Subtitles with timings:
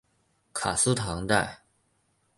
[0.51, 1.59] 卡斯唐代。